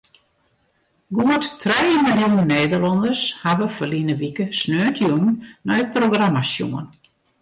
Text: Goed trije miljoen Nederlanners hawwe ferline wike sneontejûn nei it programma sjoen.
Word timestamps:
Goed 1.17 1.49
trije 1.63 1.99
miljoen 2.07 2.37
Nederlanners 2.51 3.21
hawwe 3.43 3.67
ferline 3.75 4.15
wike 4.23 4.45
sneontejûn 4.61 5.29
nei 5.65 5.79
it 5.83 5.93
programma 5.95 6.43
sjoen. 6.51 6.87